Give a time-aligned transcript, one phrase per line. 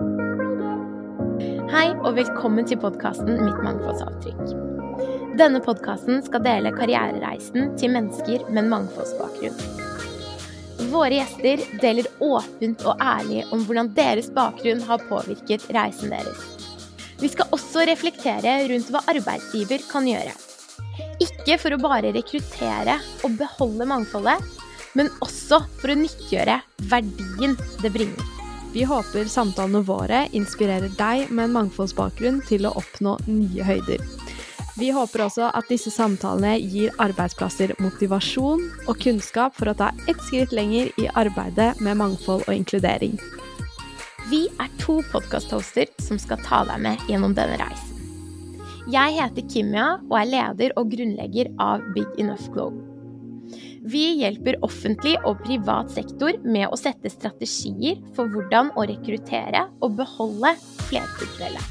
[0.00, 4.54] Hei og velkommen til podkasten Mitt mangfoldsavtrykk.
[5.36, 9.60] Denne podkasten skal dele karrierereisen til mennesker med en mangfoldsbakgrunn.
[10.88, 16.40] Våre gjester deler åpent og ærlig om hvordan deres bakgrunn har påvirket reisen deres.
[17.20, 20.32] Vi skal også reflektere rundt hva arbeidsgiver kan gjøre.
[21.20, 24.40] Ikke for å bare rekruttere og beholde mangfoldet,
[24.96, 28.29] men også for å nyttiggjøre verdien det bringer.
[28.72, 34.04] Vi håper samtalene våre inspirerer deg med en mangfoldsbakgrunn til å oppnå nye høyder.
[34.78, 40.22] Vi håper også at disse samtalene gir arbeidsplasser motivasjon og kunnskap for å ta ett
[40.28, 43.18] skritt lenger i arbeidet med mangfold og inkludering.
[44.30, 47.98] Vi er to podkasthoster som skal ta deg med gjennom denne reisen.
[48.90, 52.89] Jeg heter Kimia og er leder og grunnlegger av Big Enough Globe.
[53.80, 59.94] Vi hjelper offentlig og privat sektor med å sette strategier for hvordan å rekruttere og
[59.96, 60.52] beholde
[60.90, 61.62] flerkulturelle.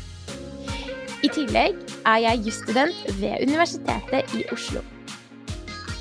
[1.22, 4.82] I tillegg er jeg jusstudent ved Universitetet i Oslo.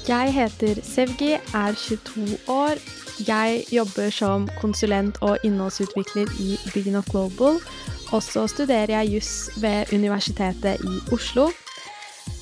[0.08, 2.80] Jeg heter Sevgi, er 22 år.
[3.28, 7.60] Jeg jobber som konsulent og innholdsutvikler i Big Not Global.
[8.16, 11.50] Og så studerer jeg juss ved Universitetet i Oslo.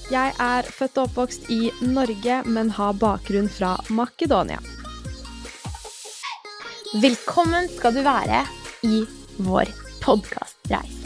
[0.06, 4.60] Jeg er født og oppvokst i Norge, men har bakgrunn fra Makedonia.
[7.02, 8.44] Velkommen skal du være
[8.86, 9.02] i
[9.42, 9.72] vår
[10.04, 11.05] podkastreise.